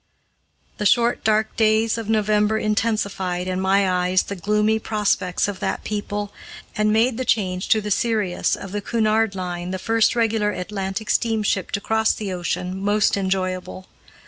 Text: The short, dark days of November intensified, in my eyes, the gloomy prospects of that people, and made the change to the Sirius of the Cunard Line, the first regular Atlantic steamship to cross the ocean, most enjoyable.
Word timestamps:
The 0.79 0.85
short, 0.87 1.23
dark 1.23 1.55
days 1.55 1.95
of 1.95 2.09
November 2.09 2.57
intensified, 2.57 3.47
in 3.47 3.61
my 3.61 3.87
eyes, 3.87 4.23
the 4.23 4.35
gloomy 4.35 4.79
prospects 4.79 5.47
of 5.47 5.59
that 5.59 5.83
people, 5.83 6.33
and 6.75 6.91
made 6.91 7.17
the 7.19 7.23
change 7.23 7.67
to 7.69 7.81
the 7.81 7.91
Sirius 7.91 8.55
of 8.55 8.71
the 8.71 8.81
Cunard 8.81 9.35
Line, 9.35 9.69
the 9.69 9.77
first 9.77 10.15
regular 10.15 10.49
Atlantic 10.53 11.11
steamship 11.11 11.69
to 11.73 11.81
cross 11.81 12.15
the 12.15 12.33
ocean, 12.33 12.81
most 12.83 13.15
enjoyable. 13.15 13.85